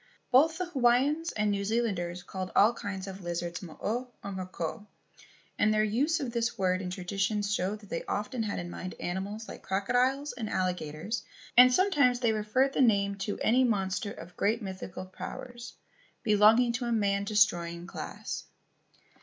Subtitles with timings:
[0.31, 4.47] Both the Hawaiians and New Zealanders called all kinds of lizards mo o or mo
[4.47, 4.87] ko;
[5.59, 8.95] and their use of this word in traditions showed that they often had in mind
[8.99, 11.21] animals like crocodiles and alligators,
[11.55, 15.75] and sometimes they referred the name to any monster of great mythical powers
[16.23, 18.45] belonging to a man destroying class.